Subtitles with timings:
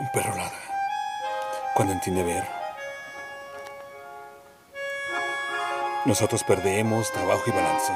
[0.00, 0.58] Un perro ladra
[1.74, 2.44] cuando entiende ver.
[6.04, 7.92] Nosotros perdemos trabajo y balance.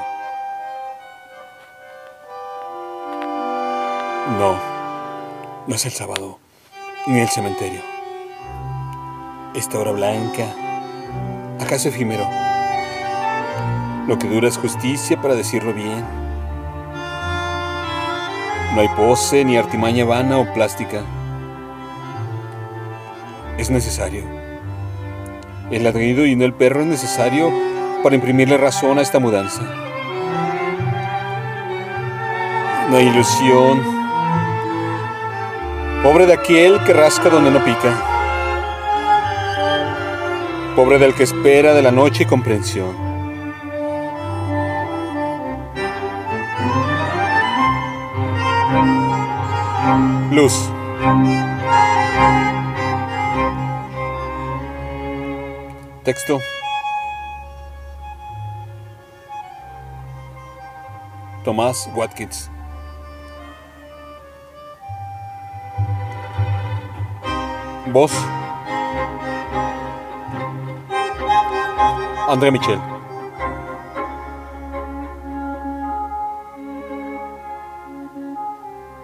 [4.37, 4.59] No,
[5.67, 6.39] no es el sábado,
[7.05, 7.81] ni el cementerio.
[9.55, 10.45] Esta hora blanca,
[11.59, 12.27] acaso efímero.
[14.07, 16.05] Lo que dura es justicia para decirlo bien.
[18.73, 21.03] No hay pose ni artimaña vana o plástica.
[23.57, 24.23] Es necesario.
[25.71, 27.51] El ladrido y no el perro es necesario
[28.03, 29.63] para imprimirle razón a esta mudanza.
[32.93, 33.81] Hay ilusión.
[36.03, 37.93] Pobre de aquel que rasca donde no pica.
[40.75, 42.95] Pobre del que espera de la noche y comprensión.
[50.31, 50.69] Luz.
[56.03, 56.39] Texto.
[61.43, 62.49] Tomás Watkins.
[67.91, 68.11] Voz.
[72.29, 72.96] André Michel.